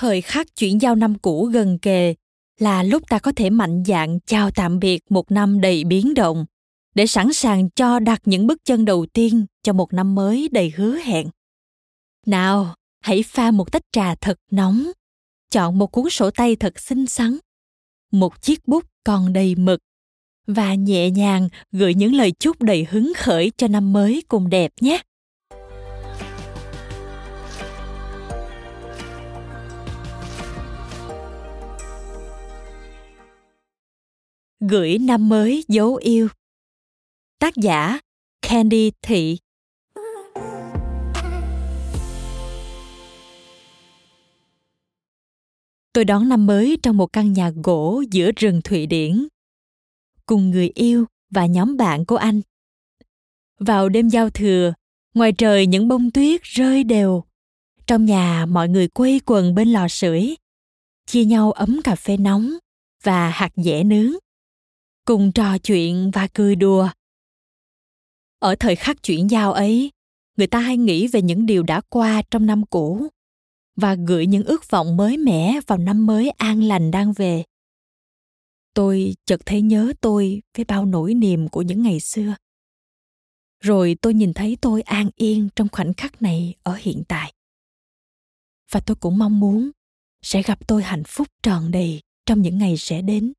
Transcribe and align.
Thời 0.00 0.20
khắc 0.20 0.56
chuyển 0.56 0.80
giao 0.80 0.94
năm 0.94 1.18
cũ 1.18 1.44
gần 1.44 1.78
kề 1.78 2.14
là 2.58 2.82
lúc 2.82 3.08
ta 3.08 3.18
có 3.18 3.32
thể 3.36 3.50
mạnh 3.50 3.82
dạn 3.86 4.18
chào 4.26 4.50
tạm 4.50 4.78
biệt 4.78 5.02
một 5.10 5.30
năm 5.30 5.60
đầy 5.60 5.84
biến 5.84 6.14
động, 6.14 6.44
để 6.94 7.06
sẵn 7.06 7.32
sàng 7.32 7.70
cho 7.70 7.98
đặt 7.98 8.22
những 8.24 8.46
bước 8.46 8.64
chân 8.64 8.84
đầu 8.84 9.06
tiên 9.12 9.46
cho 9.62 9.72
một 9.72 9.92
năm 9.92 10.14
mới 10.14 10.48
đầy 10.52 10.72
hứa 10.76 10.96
hẹn. 10.96 11.26
Nào, 12.26 12.74
hãy 13.00 13.22
pha 13.22 13.50
một 13.50 13.72
tách 13.72 13.82
trà 13.92 14.14
thật 14.14 14.38
nóng, 14.50 14.90
chọn 15.50 15.78
một 15.78 15.86
cuốn 15.86 16.10
sổ 16.10 16.30
tay 16.30 16.56
thật 16.56 16.80
xinh 16.80 17.06
xắn, 17.06 17.38
một 18.12 18.42
chiếc 18.42 18.68
bút 18.68 18.84
còn 19.04 19.32
đầy 19.32 19.54
mực, 19.54 19.80
và 20.46 20.74
nhẹ 20.74 21.10
nhàng 21.10 21.48
gửi 21.72 21.94
những 21.94 22.14
lời 22.14 22.32
chúc 22.32 22.62
đầy 22.62 22.86
hứng 22.90 23.12
khởi 23.16 23.52
cho 23.56 23.68
năm 23.68 23.92
mới 23.92 24.22
cùng 24.28 24.50
đẹp 24.50 24.72
nhé. 24.80 25.02
Gửi 34.68 34.98
năm 34.98 35.28
mới 35.28 35.64
dấu 35.68 35.94
yêu 35.94 36.28
Tác 37.38 37.56
giả 37.56 38.00
Candy 38.42 38.90
Thị 39.02 39.38
Tôi 45.92 46.04
đón 46.04 46.28
năm 46.28 46.46
mới 46.46 46.78
trong 46.82 46.96
một 46.96 47.06
căn 47.12 47.32
nhà 47.32 47.50
gỗ 47.64 48.02
giữa 48.10 48.30
rừng 48.36 48.60
Thụy 48.64 48.86
Điển 48.86 49.28
cùng 50.26 50.50
người 50.50 50.70
yêu 50.74 51.04
và 51.30 51.46
nhóm 51.46 51.76
bạn 51.76 52.04
của 52.04 52.16
anh. 52.16 52.40
Vào 53.60 53.88
đêm 53.88 54.08
giao 54.08 54.30
thừa, 54.30 54.72
ngoài 55.14 55.32
trời 55.32 55.66
những 55.66 55.88
bông 55.88 56.10
tuyết 56.10 56.42
rơi 56.42 56.84
đều. 56.84 57.24
Trong 57.86 58.04
nhà 58.04 58.46
mọi 58.46 58.68
người 58.68 58.88
quây 58.88 59.20
quần 59.26 59.54
bên 59.54 59.68
lò 59.68 59.88
sưởi, 59.88 60.36
chia 61.06 61.24
nhau 61.24 61.52
ấm 61.52 61.80
cà 61.84 61.94
phê 61.94 62.16
nóng 62.16 62.52
và 63.02 63.30
hạt 63.30 63.52
dẻ 63.56 63.84
nướng 63.84 64.12
cùng 65.04 65.32
trò 65.32 65.58
chuyện 65.58 66.10
và 66.10 66.28
cười 66.34 66.56
đùa. 66.56 66.88
Ở 68.38 68.54
thời 68.60 68.76
khắc 68.76 69.02
chuyển 69.02 69.30
giao 69.30 69.52
ấy, 69.52 69.90
người 70.36 70.46
ta 70.46 70.60
hay 70.60 70.76
nghĩ 70.76 71.06
về 71.06 71.22
những 71.22 71.46
điều 71.46 71.62
đã 71.62 71.80
qua 71.88 72.22
trong 72.30 72.46
năm 72.46 72.66
cũ 72.66 73.08
và 73.76 73.94
gửi 73.94 74.26
những 74.26 74.44
ước 74.44 74.70
vọng 74.70 74.96
mới 74.96 75.16
mẻ 75.16 75.60
vào 75.66 75.78
năm 75.78 76.06
mới 76.06 76.30
an 76.30 76.62
lành 76.62 76.90
đang 76.90 77.12
về. 77.12 77.44
Tôi 78.74 79.14
chợt 79.24 79.40
thấy 79.46 79.62
nhớ 79.62 79.92
tôi 80.00 80.42
với 80.56 80.64
bao 80.64 80.84
nỗi 80.84 81.14
niềm 81.14 81.48
của 81.48 81.62
những 81.62 81.82
ngày 81.82 82.00
xưa. 82.00 82.34
Rồi 83.60 83.96
tôi 84.02 84.14
nhìn 84.14 84.34
thấy 84.34 84.56
tôi 84.60 84.82
an 84.82 85.10
yên 85.16 85.48
trong 85.56 85.68
khoảnh 85.72 85.94
khắc 85.94 86.22
này 86.22 86.54
ở 86.62 86.74
hiện 86.80 87.02
tại. 87.08 87.32
Và 88.70 88.80
tôi 88.80 88.96
cũng 88.96 89.18
mong 89.18 89.40
muốn 89.40 89.70
sẽ 90.22 90.42
gặp 90.42 90.68
tôi 90.68 90.82
hạnh 90.82 91.04
phúc 91.06 91.28
tròn 91.42 91.70
đầy 91.70 92.00
trong 92.26 92.42
những 92.42 92.58
ngày 92.58 92.76
sẽ 92.76 93.02
đến 93.02 93.32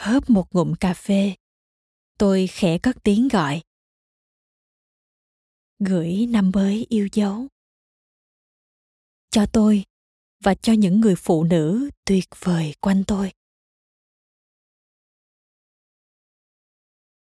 hớp 0.00 0.30
một 0.30 0.54
ngụm 0.54 0.74
cà 0.74 0.94
phê. 0.94 1.34
Tôi 2.18 2.46
khẽ 2.46 2.78
cất 2.78 2.96
tiếng 3.02 3.28
gọi. 3.28 3.62
Gửi 5.78 6.26
năm 6.26 6.50
mới 6.54 6.86
yêu 6.88 7.08
dấu. 7.12 7.48
Cho 9.30 9.46
tôi 9.52 9.84
và 10.44 10.54
cho 10.54 10.72
những 10.72 11.00
người 11.00 11.14
phụ 11.16 11.44
nữ 11.44 11.90
tuyệt 12.04 12.24
vời 12.38 12.74
quanh 12.80 13.04
tôi. 13.06 13.32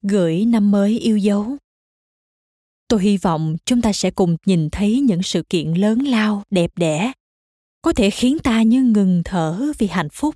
Gửi 0.01 0.45
năm 0.45 0.71
mới 0.71 0.99
yêu 0.99 1.17
dấu. 1.17 1.57
Tôi 2.87 3.03
hy 3.03 3.17
vọng 3.17 3.55
chúng 3.65 3.81
ta 3.81 3.93
sẽ 3.93 4.11
cùng 4.11 4.37
nhìn 4.45 4.69
thấy 4.71 4.99
những 4.99 5.23
sự 5.23 5.43
kiện 5.49 5.73
lớn 5.73 5.99
lao, 5.99 6.43
đẹp 6.49 6.71
đẽ, 6.75 7.11
có 7.81 7.93
thể 7.93 8.09
khiến 8.09 8.37
ta 8.43 8.61
như 8.61 8.83
ngừng 8.83 9.21
thở 9.25 9.71
vì 9.77 9.87
hạnh 9.87 10.09
phúc, 10.11 10.35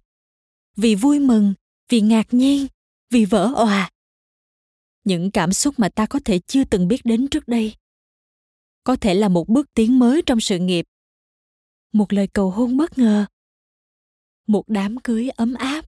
vì 0.75 0.95
vui 0.95 1.19
mừng 1.19 1.53
vì 1.89 2.01
ngạc 2.01 2.33
nhiên, 2.33 2.67
vì 3.09 3.25
vỡ 3.25 3.51
òa. 3.55 3.91
Những 5.03 5.31
cảm 5.31 5.53
xúc 5.53 5.75
mà 5.77 5.89
ta 5.89 6.05
có 6.05 6.19
thể 6.25 6.39
chưa 6.39 6.63
từng 6.63 6.87
biết 6.87 7.01
đến 7.03 7.27
trước 7.27 7.47
đây, 7.47 7.75
có 8.83 8.95
thể 8.95 9.13
là 9.13 9.29
một 9.29 9.47
bước 9.47 9.73
tiến 9.73 9.99
mới 9.99 10.21
trong 10.25 10.39
sự 10.39 10.59
nghiệp, 10.59 10.85
một 11.93 12.13
lời 12.13 12.27
cầu 12.27 12.51
hôn 12.51 12.77
bất 12.77 12.97
ngờ, 12.97 13.25
một 14.47 14.63
đám 14.67 14.97
cưới 14.97 15.29
ấm 15.29 15.53
áp, 15.53 15.85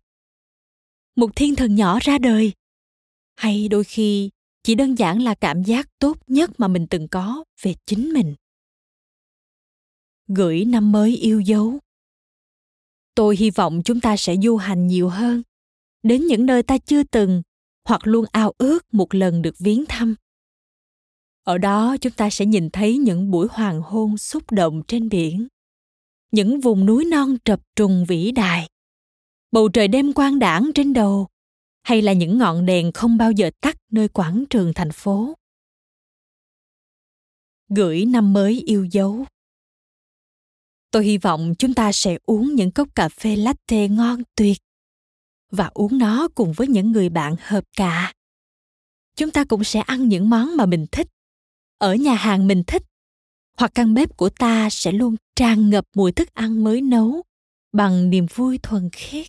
một 1.15 1.35
thiên 1.35 1.55
thần 1.55 1.75
nhỏ 1.75 1.99
ra 2.01 2.17
đời, 2.17 2.53
hay 3.35 3.67
đôi 3.67 3.83
khi 3.83 4.29
chỉ 4.63 4.75
đơn 4.75 4.95
giản 4.95 5.21
là 5.21 5.35
cảm 5.35 5.63
giác 5.63 5.89
tốt 5.99 6.17
nhất 6.27 6.49
mà 6.57 6.67
mình 6.67 6.87
từng 6.89 7.07
có 7.07 7.43
về 7.61 7.75
chính 7.85 8.13
mình. 8.13 8.35
Gửi 10.27 10.65
năm 10.65 10.91
mới 10.91 11.15
yêu 11.15 11.39
dấu. 11.39 11.79
Tôi 13.15 13.37
hy 13.37 13.51
vọng 13.51 13.81
chúng 13.85 14.01
ta 14.01 14.17
sẽ 14.17 14.35
du 14.43 14.57
hành 14.57 14.87
nhiều 14.87 15.09
hơn 15.09 15.43
đến 16.03 16.25
những 16.25 16.45
nơi 16.45 16.63
ta 16.63 16.77
chưa 16.77 17.03
từng 17.03 17.41
hoặc 17.87 18.01
luôn 18.07 18.25
ao 18.31 18.53
ước 18.57 18.93
một 18.93 19.13
lần 19.15 19.41
được 19.41 19.55
viếng 19.59 19.85
thăm. 19.85 20.15
Ở 21.43 21.57
đó, 21.57 21.97
chúng 22.01 22.13
ta 22.13 22.29
sẽ 22.29 22.45
nhìn 22.45 22.69
thấy 22.69 22.97
những 22.97 23.31
buổi 23.31 23.47
hoàng 23.51 23.81
hôn 23.81 24.17
xúc 24.17 24.51
động 24.51 24.81
trên 24.87 25.09
biển, 25.09 25.47
những 26.31 26.59
vùng 26.59 26.85
núi 26.85 27.05
non 27.05 27.35
trập 27.45 27.61
trùng 27.75 28.05
vĩ 28.07 28.31
đại, 28.31 28.69
bầu 29.51 29.69
trời 29.69 29.87
đêm 29.87 30.13
quang 30.13 30.39
đảng 30.39 30.71
trên 30.75 30.93
đầu, 30.93 31.27
hay 31.83 32.01
là 32.01 32.13
những 32.13 32.37
ngọn 32.37 32.65
đèn 32.65 32.91
không 32.91 33.17
bao 33.17 33.31
giờ 33.31 33.51
tắt 33.61 33.77
nơi 33.91 34.07
quảng 34.07 34.43
trường 34.49 34.73
thành 34.73 34.91
phố. 34.91 35.33
Gửi 37.69 38.05
năm 38.05 38.33
mới 38.33 38.63
yêu 38.65 38.85
dấu. 38.91 39.25
Tôi 40.91 41.05
hy 41.05 41.17
vọng 41.17 41.53
chúng 41.59 41.73
ta 41.73 41.91
sẽ 41.91 42.17
uống 42.25 42.55
những 42.55 42.71
cốc 42.71 42.95
cà 42.95 43.09
phê 43.09 43.35
latte 43.35 43.87
ngon 43.87 44.21
tuyệt 44.35 44.57
và 45.51 45.69
uống 45.73 45.97
nó 45.97 46.27
cùng 46.35 46.53
với 46.53 46.67
những 46.67 46.91
người 46.91 47.09
bạn 47.09 47.35
hợp 47.39 47.63
cả 47.77 48.13
chúng 49.21 49.31
ta 49.31 49.45
cũng 49.45 49.63
sẽ 49.63 49.79
ăn 49.79 50.09
những 50.09 50.29
món 50.29 50.57
mà 50.57 50.65
mình 50.65 50.85
thích. 50.91 51.07
Ở 51.77 51.95
nhà 51.95 52.15
hàng 52.15 52.47
mình 52.47 52.63
thích. 52.67 52.83
Hoặc 53.57 53.71
căn 53.75 53.93
bếp 53.93 54.17
của 54.17 54.29
ta 54.29 54.69
sẽ 54.71 54.91
luôn 54.91 55.15
tràn 55.35 55.69
ngập 55.69 55.85
mùi 55.95 56.11
thức 56.11 56.33
ăn 56.33 56.63
mới 56.63 56.81
nấu 56.81 57.23
bằng 57.71 58.09
niềm 58.09 58.25
vui 58.35 58.57
thuần 58.57 58.89
khiết. 58.93 59.27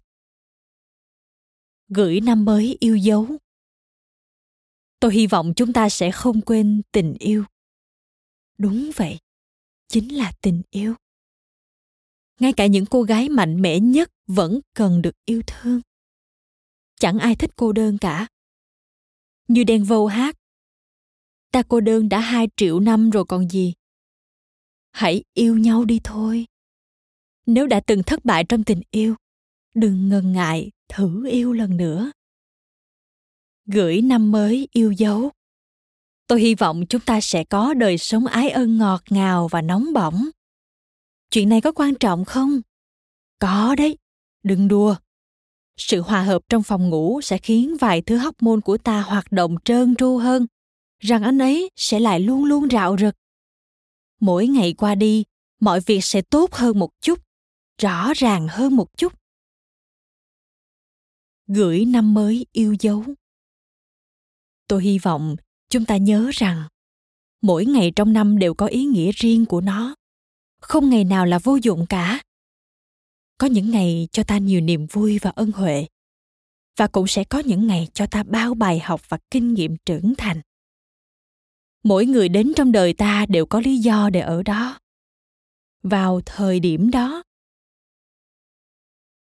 Gửi 1.89 2.21
năm 2.21 2.45
mới 2.45 2.77
yêu 2.81 2.97
dấu. 2.97 3.27
Tôi 5.01 5.15
hy 5.15 5.27
vọng 5.27 5.53
chúng 5.57 5.73
ta 5.73 5.89
sẽ 5.89 6.11
không 6.11 6.41
quên 6.41 6.83
tình 6.93 7.15
yêu. 7.19 7.45
Đúng 8.59 8.91
vậy, 8.97 9.19
chính 9.89 10.15
là 10.15 10.33
tình 10.41 10.63
yêu. 10.71 10.95
Ngay 12.41 12.53
cả 12.53 12.67
những 12.67 12.87
cô 12.87 13.03
gái 13.03 13.29
mạnh 13.29 13.63
mẽ 13.63 13.81
nhất 13.81 14.11
vẫn 14.27 14.61
cần 14.75 15.03
được 15.03 15.15
yêu 15.25 15.43
thương 15.47 15.81
chẳng 17.03 17.19
ai 17.19 17.35
thích 17.37 17.51
cô 17.57 17.73
đơn 17.73 17.99
cả. 17.99 18.27
Như 19.49 19.65
đen 19.65 19.85
vâu 19.85 20.07
hát. 20.07 20.37
Ta 21.53 21.63
cô 21.69 21.81
đơn 21.81 22.09
đã 22.09 22.21
hai 22.21 22.49
triệu 22.57 22.81
năm 22.81 23.11
rồi 23.11 23.25
còn 23.25 23.49
gì. 23.49 23.75
Hãy 24.91 25.25
yêu 25.35 25.59
nhau 25.59 25.85
đi 25.85 26.01
thôi. 26.05 26.47
Nếu 27.47 27.67
đã 27.67 27.81
từng 27.87 28.03
thất 28.03 28.25
bại 28.25 28.45
trong 28.49 28.65
tình 28.65 28.83
yêu, 28.91 29.15
đừng 29.75 30.09
ngần 30.09 30.33
ngại 30.33 30.71
thử 30.89 31.29
yêu 31.31 31.53
lần 31.53 31.77
nữa. 31.77 32.13
Gửi 33.67 34.01
năm 34.03 34.33
mới 34.33 34.69
yêu 34.73 34.93
dấu. 34.93 35.31
Tôi 36.27 36.41
hy 36.41 36.55
vọng 36.55 36.85
chúng 36.89 37.01
ta 37.01 37.21
sẽ 37.21 37.45
có 37.45 37.75
đời 37.75 37.99
sống 37.99 38.27
ái 38.27 38.51
ân 38.51 38.79
ngọt 38.79 39.03
ngào 39.11 39.49
và 39.49 39.63
nóng 39.63 39.93
bỏng. 39.93 40.29
Chuyện 41.31 41.49
này 41.49 41.61
có 41.61 41.73
quan 41.73 41.95
trọng 41.95 42.25
không? 42.25 42.61
Có 43.39 43.75
đấy. 43.79 43.99
Đừng 44.43 44.69
đùa 44.69 44.97
sự 45.77 46.01
hòa 46.01 46.23
hợp 46.23 46.43
trong 46.49 46.63
phòng 46.63 46.91
ngủ 46.91 47.21
sẽ 47.21 47.39
khiến 47.39 47.77
vài 47.81 48.03
thứ 48.03 48.17
hóc 48.17 48.43
môn 48.43 48.61
của 48.61 48.79
ta 48.79 49.01
hoạt 49.01 49.33
động 49.33 49.57
trơn 49.65 49.95
tru 49.97 50.19
hơn, 50.19 50.47
rằng 50.99 51.23
anh 51.23 51.39
ấy 51.39 51.71
sẽ 51.77 52.01
lại 52.01 52.21
luôn 52.21 52.45
luôn 52.45 52.69
rạo 52.71 52.97
rực. 52.99 53.15
Mỗi 54.21 54.47
ngày 54.47 54.73
qua 54.73 54.95
đi, 54.95 55.25
mọi 55.61 55.81
việc 55.81 56.05
sẽ 56.05 56.23
tốt 56.23 56.53
hơn 56.53 56.79
một 56.79 56.91
chút, 57.01 57.19
rõ 57.83 58.13
ràng 58.17 58.49
hơn 58.51 58.77
một 58.77 58.87
chút. 58.97 59.13
Gửi 61.47 61.85
năm 61.85 62.15
mới 62.15 62.47
yêu 62.53 62.77
dấu. 62.81 63.05
Tôi 64.69 64.83
hy 64.83 64.99
vọng 64.99 65.37
chúng 65.71 65.85
ta 65.85 65.97
nhớ 65.97 66.31
rằng, 66.33 66.69
mỗi 67.43 67.67
ngày 67.67 67.93
trong 67.97 68.13
năm 68.13 68.39
đều 68.39 68.55
có 68.55 68.67
ý 68.67 68.85
nghĩa 68.85 69.11
riêng 69.15 69.47
của 69.47 69.61
nó. 69.61 69.95
Không 70.61 70.91
ngày 70.91 71.05
nào 71.05 71.27
là 71.27 71.39
vô 71.39 71.59
dụng 71.63 71.87
cả 71.89 72.21
có 73.43 73.49
những 73.49 73.71
ngày 73.71 74.09
cho 74.13 74.23
ta 74.25 74.39
nhiều 74.39 74.61
niềm 74.61 74.87
vui 74.87 75.19
và 75.23 75.31
ân 75.31 75.53
huệ, 75.53 75.87
và 76.77 76.87
cũng 76.87 77.07
sẽ 77.07 77.25
có 77.25 77.39
những 77.39 77.67
ngày 77.67 77.89
cho 77.95 78.07
ta 78.07 78.23
bao 78.23 78.55
bài 78.55 78.79
học 78.79 79.01
và 79.09 79.19
kinh 79.31 79.55
nghiệm 79.55 79.77
trưởng 79.87 80.15
thành. 80.19 80.41
Mỗi 81.85 82.07
người 82.07 82.29
đến 82.29 82.53
trong 82.57 82.73
đời 82.73 82.93
ta 82.93 83.27
đều 83.29 83.47
có 83.47 83.61
lý 83.61 83.79
do 83.79 84.11
để 84.11 84.21
ở 84.21 84.43
đó. 84.43 84.79
Vào 85.83 86.21
thời 86.27 86.61
điểm 86.61 86.91
đó, 86.91 87.23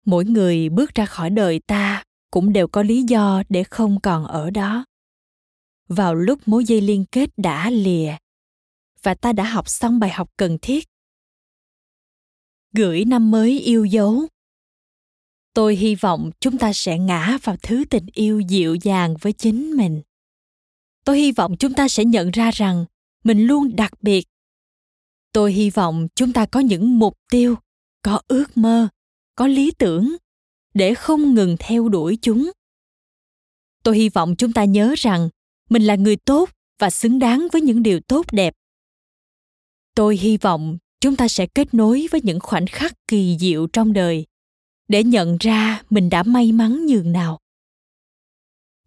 mỗi 0.04 0.24
người 0.24 0.68
bước 0.68 0.94
ra 0.94 1.06
khỏi 1.06 1.30
đời 1.30 1.60
ta 1.66 2.04
cũng 2.30 2.52
đều 2.52 2.68
có 2.68 2.82
lý 2.82 3.02
do 3.02 3.42
để 3.48 3.64
không 3.64 4.00
còn 4.00 4.24
ở 4.24 4.50
đó. 4.50 4.84
Vào 5.88 6.14
lúc 6.14 6.48
mối 6.48 6.64
dây 6.64 6.80
liên 6.80 7.04
kết 7.12 7.30
đã 7.36 7.70
lìa 7.70 8.16
và 9.02 9.14
ta 9.14 9.32
đã 9.32 9.44
học 9.44 9.68
xong 9.68 9.98
bài 9.98 10.10
học 10.10 10.30
cần 10.36 10.58
thiết 10.62 10.88
gửi 12.76 13.04
năm 13.04 13.30
mới 13.30 13.60
yêu 13.60 13.84
dấu. 13.84 14.26
Tôi 15.54 15.76
hy 15.76 15.94
vọng 15.94 16.30
chúng 16.40 16.58
ta 16.58 16.72
sẽ 16.72 16.98
ngã 16.98 17.38
vào 17.42 17.56
thứ 17.62 17.84
tình 17.90 18.06
yêu 18.12 18.40
dịu 18.40 18.74
dàng 18.74 19.16
với 19.20 19.32
chính 19.32 19.70
mình. 19.70 20.02
Tôi 21.04 21.18
hy 21.18 21.32
vọng 21.32 21.56
chúng 21.58 21.74
ta 21.74 21.88
sẽ 21.88 22.04
nhận 22.04 22.30
ra 22.30 22.50
rằng 22.50 22.84
mình 23.24 23.46
luôn 23.46 23.76
đặc 23.76 23.92
biệt. 24.02 24.28
Tôi 25.32 25.52
hy 25.52 25.70
vọng 25.70 26.08
chúng 26.14 26.32
ta 26.32 26.46
có 26.46 26.60
những 26.60 26.98
mục 26.98 27.18
tiêu, 27.30 27.56
có 28.02 28.20
ước 28.28 28.56
mơ, 28.56 28.88
có 29.34 29.46
lý 29.46 29.72
tưởng 29.78 30.16
để 30.74 30.94
không 30.94 31.34
ngừng 31.34 31.56
theo 31.58 31.88
đuổi 31.88 32.18
chúng. 32.22 32.50
Tôi 33.82 33.96
hy 33.96 34.08
vọng 34.08 34.34
chúng 34.38 34.52
ta 34.52 34.64
nhớ 34.64 34.94
rằng 34.96 35.28
mình 35.70 35.82
là 35.82 35.94
người 35.94 36.16
tốt 36.16 36.50
và 36.78 36.90
xứng 36.90 37.18
đáng 37.18 37.48
với 37.52 37.60
những 37.62 37.82
điều 37.82 38.00
tốt 38.00 38.26
đẹp. 38.32 38.54
Tôi 39.94 40.16
hy 40.16 40.36
vọng 40.36 40.78
chúng 41.00 41.16
ta 41.16 41.28
sẽ 41.28 41.46
kết 41.46 41.74
nối 41.74 42.06
với 42.10 42.20
những 42.24 42.40
khoảnh 42.40 42.66
khắc 42.66 42.92
kỳ 43.08 43.36
diệu 43.40 43.66
trong 43.66 43.92
đời 43.92 44.26
để 44.88 45.04
nhận 45.04 45.36
ra 45.40 45.82
mình 45.90 46.10
đã 46.10 46.22
may 46.22 46.52
mắn 46.52 46.86
nhường 46.86 47.12
nào. 47.12 47.38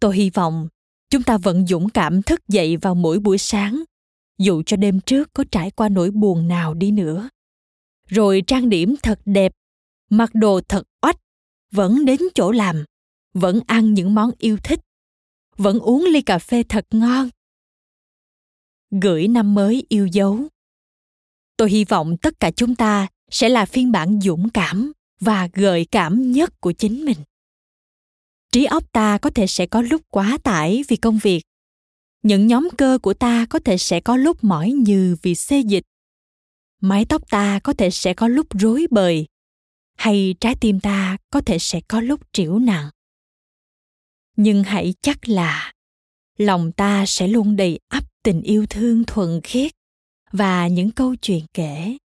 Tôi 0.00 0.16
hy 0.16 0.30
vọng 0.30 0.68
chúng 1.10 1.22
ta 1.22 1.38
vẫn 1.38 1.66
dũng 1.66 1.88
cảm 1.88 2.22
thức 2.22 2.40
dậy 2.48 2.76
vào 2.76 2.94
mỗi 2.94 3.18
buổi 3.18 3.38
sáng, 3.38 3.84
dù 4.38 4.62
cho 4.66 4.76
đêm 4.76 5.00
trước 5.00 5.30
có 5.34 5.44
trải 5.50 5.70
qua 5.70 5.88
nỗi 5.88 6.10
buồn 6.10 6.48
nào 6.48 6.74
đi 6.74 6.90
nữa. 6.90 7.28
Rồi 8.06 8.42
trang 8.46 8.68
điểm 8.68 8.94
thật 9.02 9.20
đẹp, 9.24 9.52
mặc 10.10 10.30
đồ 10.34 10.60
thật 10.68 10.82
oách, 11.02 11.16
vẫn 11.72 12.04
đến 12.04 12.20
chỗ 12.34 12.52
làm, 12.52 12.84
vẫn 13.34 13.60
ăn 13.66 13.94
những 13.94 14.14
món 14.14 14.30
yêu 14.38 14.56
thích, 14.64 14.80
vẫn 15.56 15.78
uống 15.78 16.04
ly 16.04 16.22
cà 16.22 16.38
phê 16.38 16.62
thật 16.68 16.86
ngon. 16.90 17.28
Gửi 19.02 19.28
năm 19.28 19.54
mới 19.54 19.86
yêu 19.88 20.06
dấu 20.06 20.38
tôi 21.60 21.70
hy 21.70 21.84
vọng 21.84 22.16
tất 22.16 22.40
cả 22.40 22.50
chúng 22.50 22.74
ta 22.74 23.06
sẽ 23.30 23.48
là 23.48 23.66
phiên 23.66 23.92
bản 23.92 24.20
dũng 24.20 24.50
cảm 24.50 24.92
và 25.20 25.48
gợi 25.52 25.86
cảm 25.90 26.32
nhất 26.32 26.60
của 26.60 26.72
chính 26.72 27.04
mình. 27.04 27.16
Trí 28.52 28.64
óc 28.64 28.92
ta 28.92 29.18
có 29.18 29.30
thể 29.30 29.46
sẽ 29.46 29.66
có 29.66 29.80
lúc 29.80 30.00
quá 30.10 30.38
tải 30.42 30.84
vì 30.88 30.96
công 30.96 31.18
việc. 31.18 31.42
Những 32.22 32.46
nhóm 32.46 32.68
cơ 32.78 32.98
của 33.02 33.14
ta 33.14 33.46
có 33.50 33.58
thể 33.58 33.78
sẽ 33.78 34.00
có 34.00 34.16
lúc 34.16 34.44
mỏi 34.44 34.70
nhừ 34.70 35.16
vì 35.22 35.34
xê 35.34 35.60
dịch. 35.60 35.84
Mái 36.80 37.04
tóc 37.04 37.30
ta 37.30 37.60
có 37.64 37.72
thể 37.72 37.90
sẽ 37.90 38.14
có 38.14 38.28
lúc 38.28 38.46
rối 38.58 38.86
bời. 38.90 39.26
Hay 39.96 40.34
trái 40.40 40.54
tim 40.60 40.80
ta 40.80 41.16
có 41.30 41.40
thể 41.40 41.58
sẽ 41.58 41.80
có 41.88 42.00
lúc 42.00 42.20
trĩu 42.32 42.58
nặng. 42.58 42.90
Nhưng 44.36 44.64
hãy 44.64 44.94
chắc 45.02 45.28
là 45.28 45.72
lòng 46.38 46.72
ta 46.72 47.04
sẽ 47.06 47.28
luôn 47.28 47.56
đầy 47.56 47.78
ắp 47.88 48.04
tình 48.22 48.42
yêu 48.42 48.66
thương 48.66 49.04
thuần 49.04 49.40
khiết 49.44 49.72
và 50.32 50.66
những 50.66 50.90
câu 50.90 51.14
chuyện 51.14 51.44
kể 51.54 51.96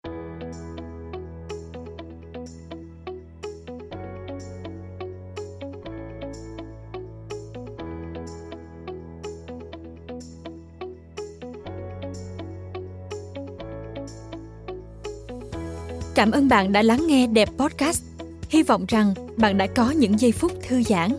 Cảm 16.14 16.30
ơn 16.30 16.48
bạn 16.48 16.72
đã 16.72 16.82
lắng 16.82 17.06
nghe 17.06 17.26
Đẹp 17.26 17.48
Podcast. 17.58 18.04
Hy 18.48 18.62
vọng 18.62 18.84
rằng 18.88 19.14
bạn 19.36 19.58
đã 19.58 19.66
có 19.66 19.90
những 19.90 20.20
giây 20.20 20.32
phút 20.32 20.52
thư 20.68 20.82
giãn. 20.82 21.10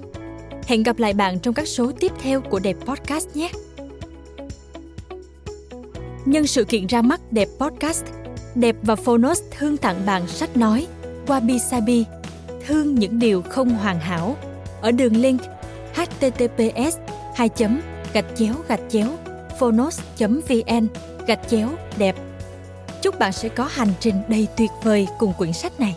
Hẹn 0.65 0.83
gặp 0.83 0.99
lại 0.99 1.13
bạn 1.13 1.39
trong 1.39 1.53
các 1.53 1.67
số 1.67 1.91
tiếp 1.99 2.11
theo 2.19 2.41
của 2.41 2.59
Đẹp 2.59 2.75
Podcast 2.85 3.35
nhé. 3.35 3.51
Nhân 6.25 6.48
sự 6.48 6.63
kiện 6.63 6.88
ra 6.88 7.01
mắt 7.01 7.22
Đẹp 7.32 7.48
Podcast, 7.60 8.05
Đẹp 8.55 8.75
và 8.82 8.96
Phonos 8.96 9.41
thương 9.51 9.77
tặng 9.77 10.05
bạn 10.05 10.27
sách 10.27 10.58
nói 10.58 10.88
Wabi 11.27 11.58
Sabi, 11.58 12.05
thương 12.67 12.96
những 12.96 13.20
điều 13.20 13.41
không 13.41 13.70
hoàn 13.70 14.00
hảo. 14.00 14.36
Ở 14.82 14.91
đường 14.91 15.15
link 15.15 15.41
https 15.94 16.98
2 17.36 17.50
gạch 18.13 18.25
chéo 18.36 18.53
gạch 18.67 18.82
chéo 18.89 19.08
phonos 19.60 20.00
vn 20.20 20.88
gạch 21.27 21.50
chéo 21.50 21.70
đẹp. 21.98 22.15
Chúc 23.01 23.20
bạn 23.20 23.32
sẽ 23.32 23.50
có 23.50 23.70
hành 23.72 23.94
trình 24.00 24.15
đầy 24.27 24.48
tuyệt 24.58 24.72
vời 24.84 25.08
cùng 25.20 25.34
quyển 25.38 25.53
sách 25.53 25.79
này. 25.79 25.96